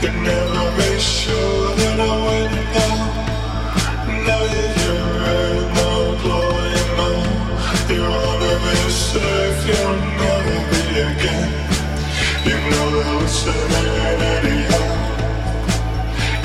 [0.00, 2.96] Could never be sure that I would now.
[4.26, 5.78] Now you're here and
[7.00, 7.28] I'm.
[7.88, 11.50] You wanna be safe, you'll never be again.
[12.44, 13.72] You know that it's an
[14.34, 14.88] anyhow.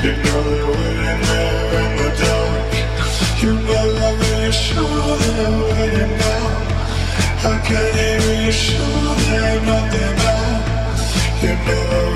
[0.02, 2.72] You know that we're in there in the dark.
[3.42, 6.46] You never be sure that we're now.
[7.42, 11.42] How can you be sure that nothing bad?
[11.42, 12.11] You know.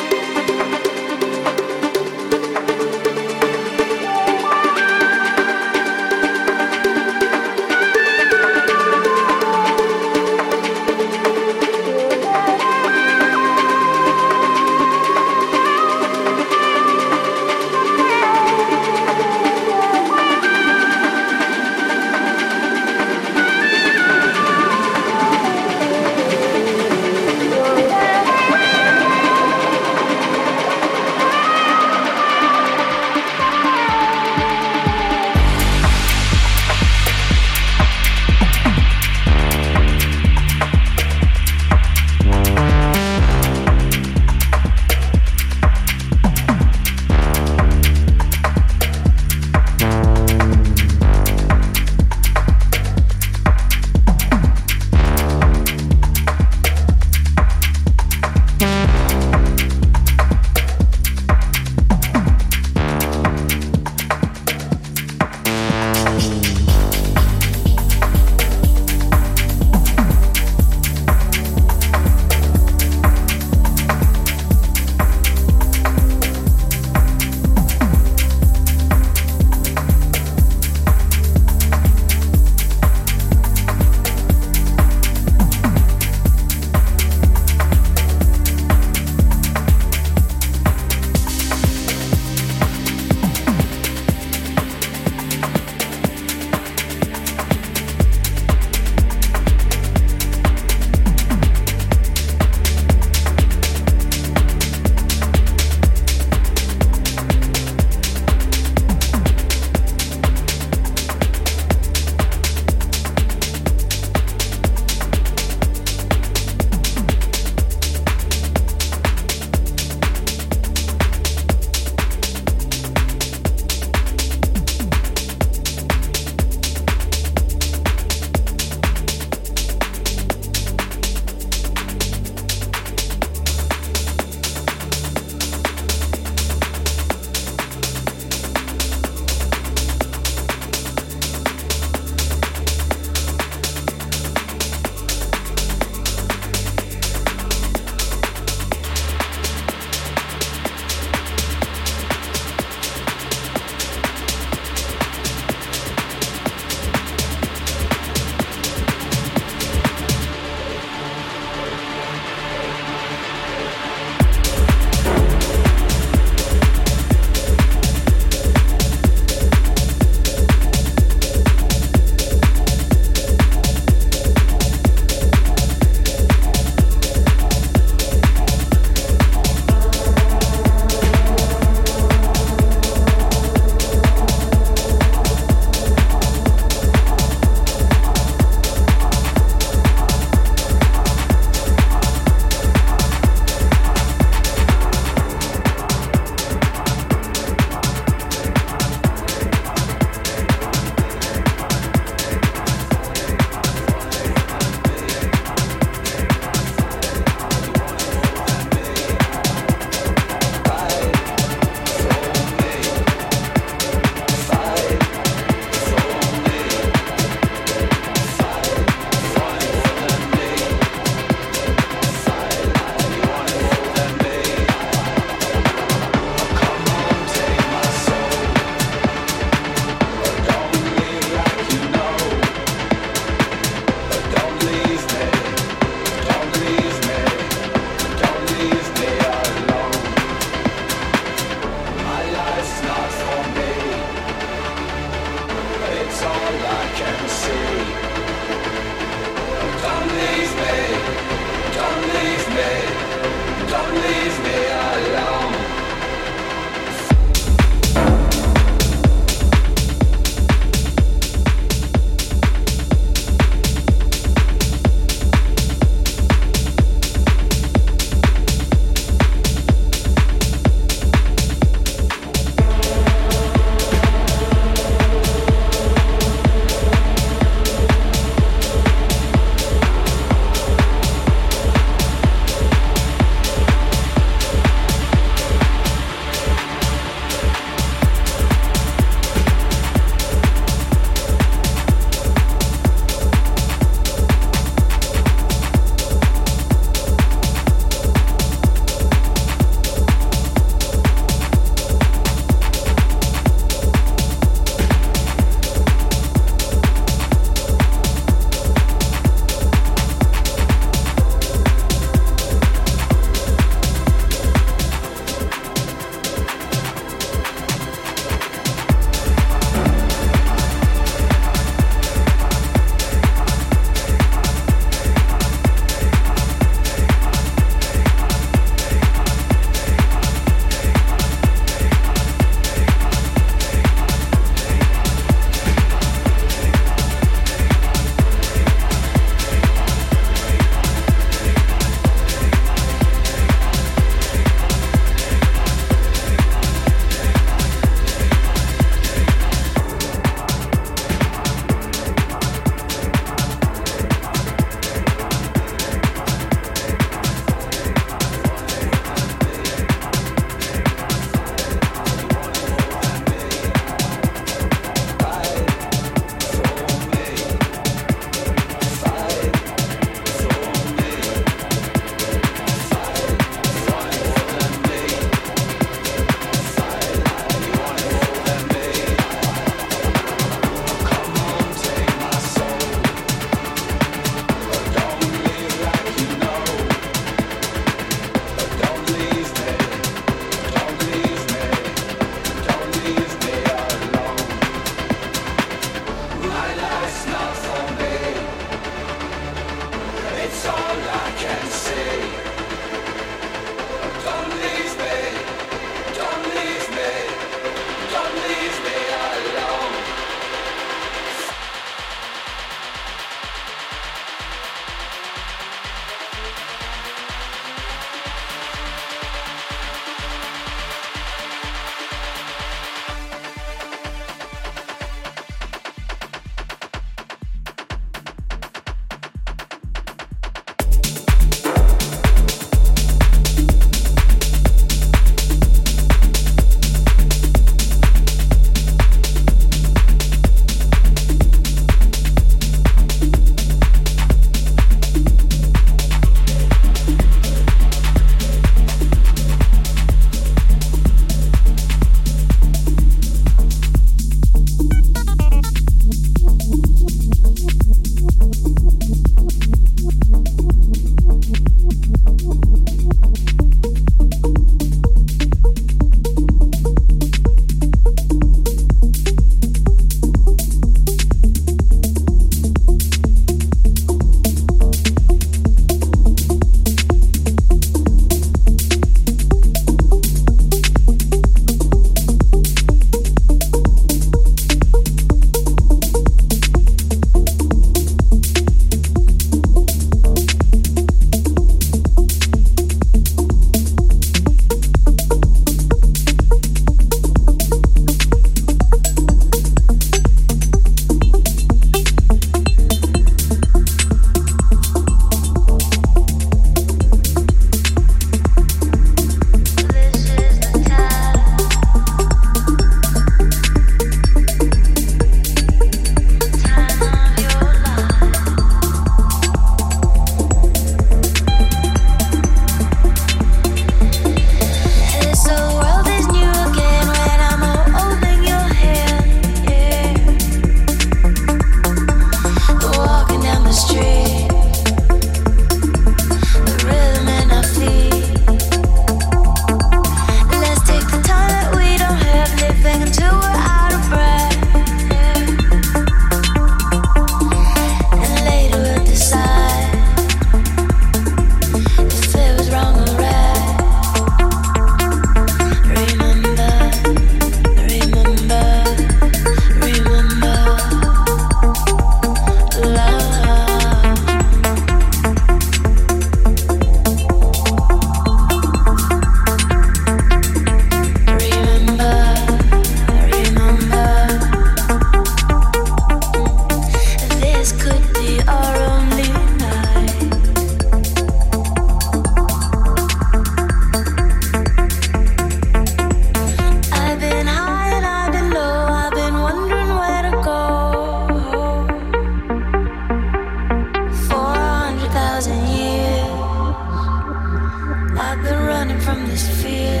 [598.80, 600.00] running from this fear.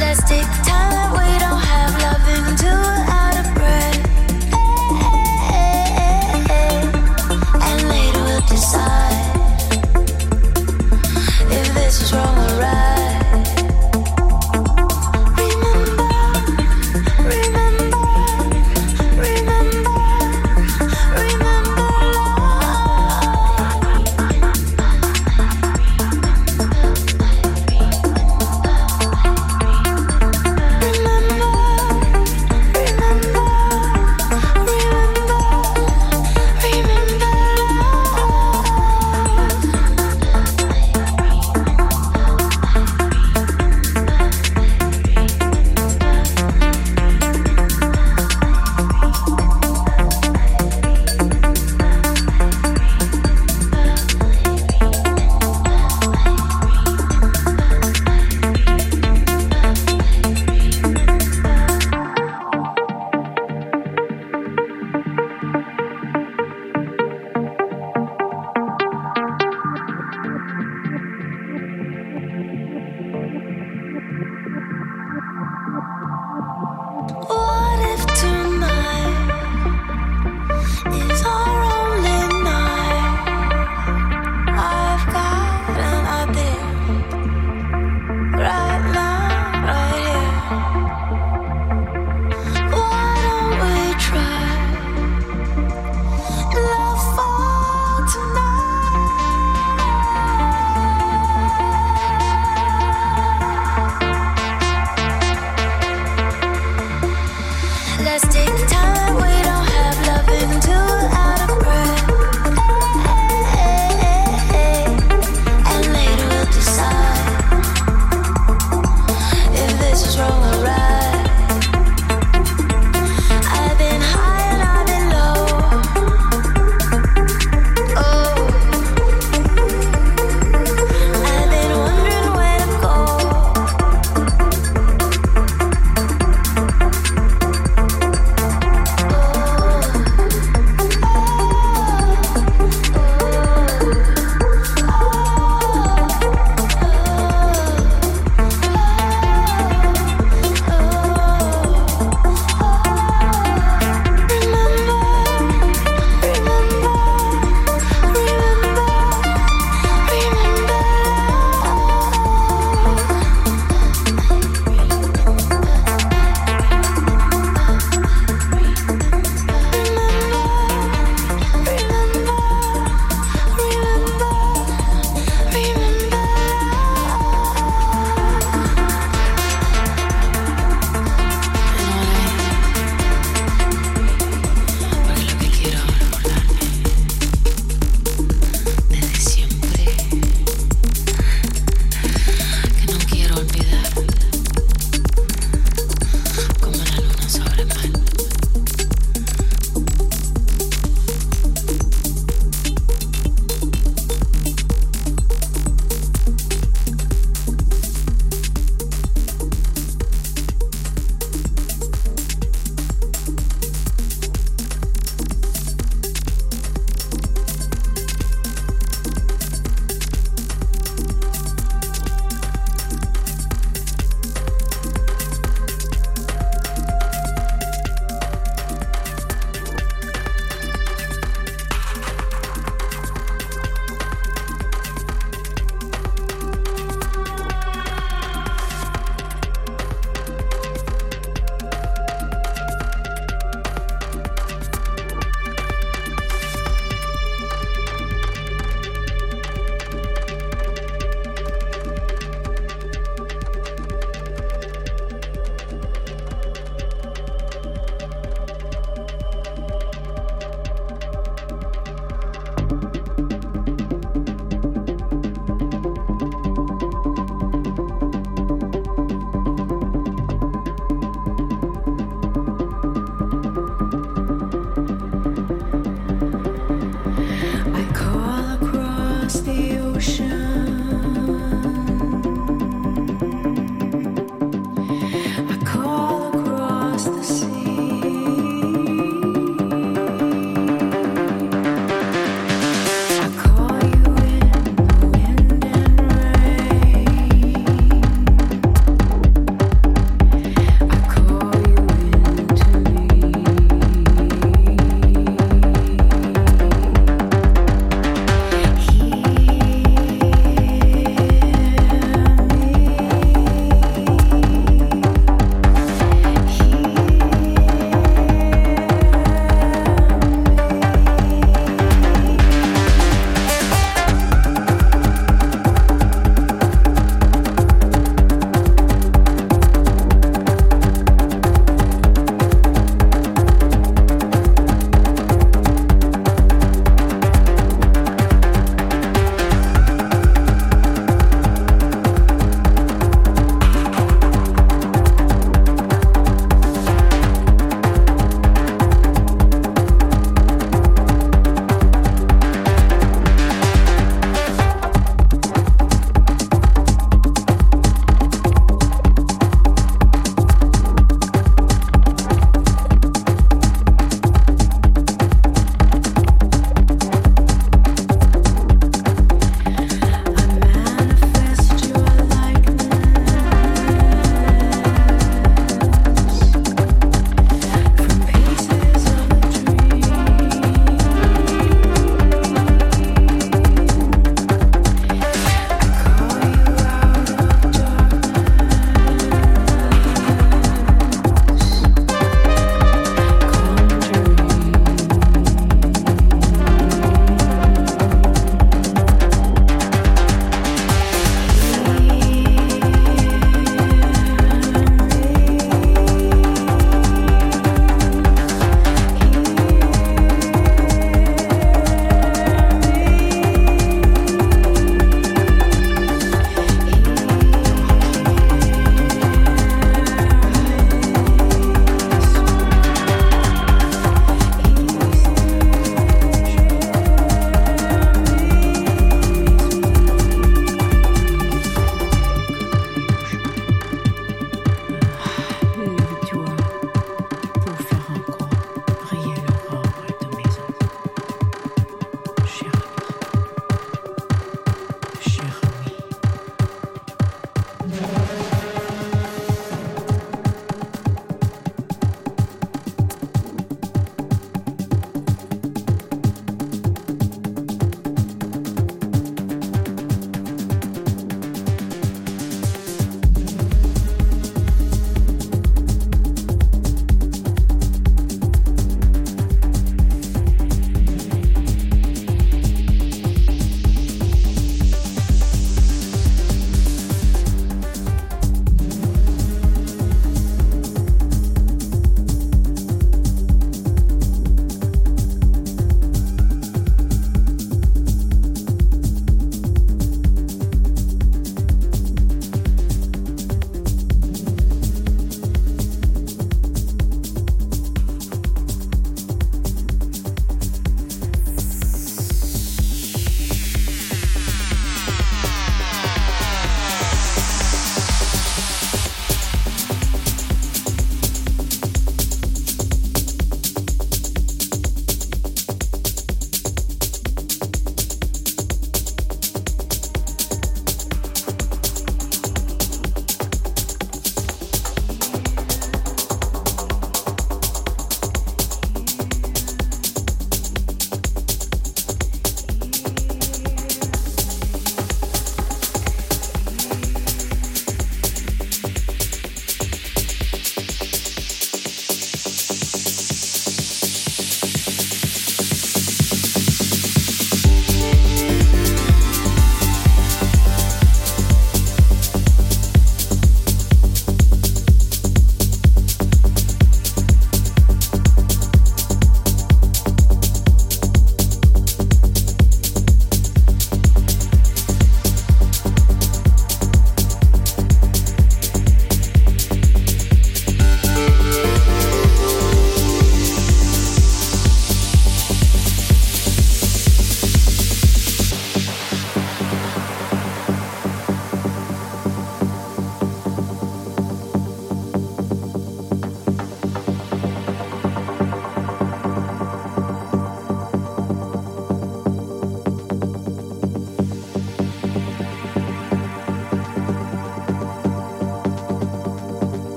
[0.00, 0.97] Let's take time.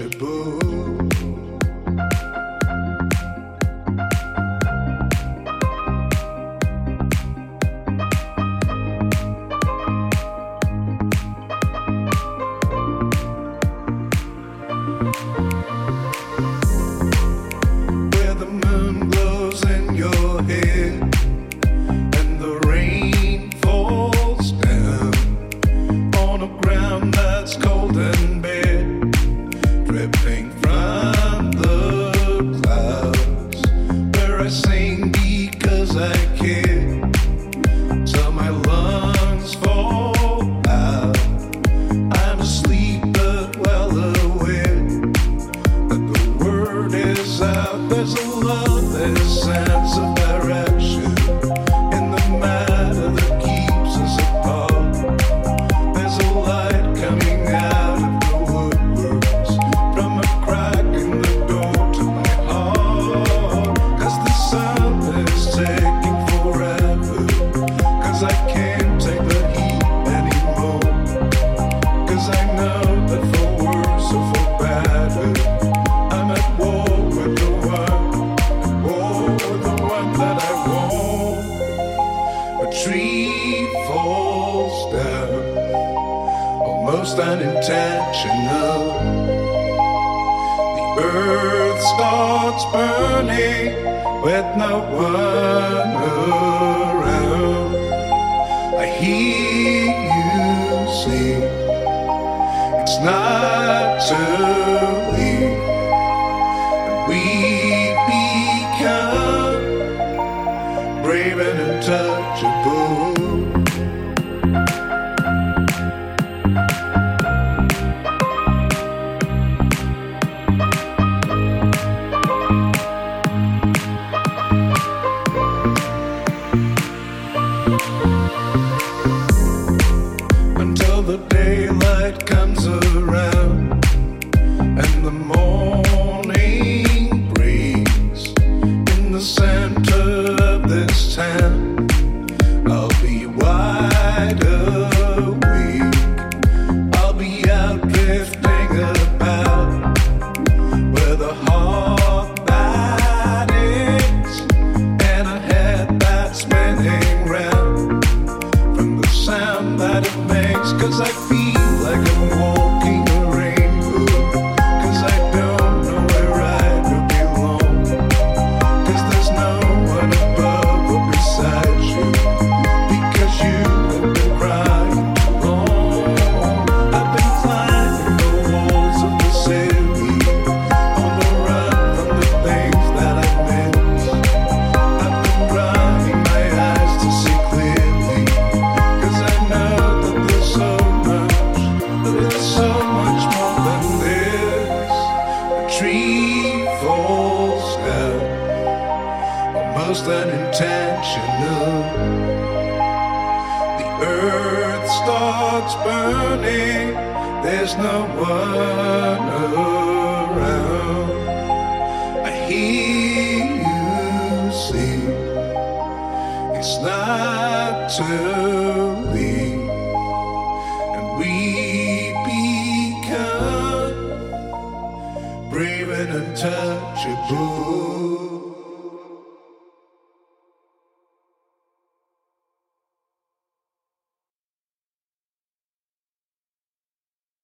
[0.00, 0.43] Untouchable.
[0.43, 0.43] Where